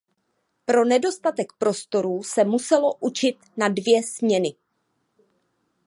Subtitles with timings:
[0.65, 4.55] Pro nedostatek prostorů se muselo učit na dvě směny.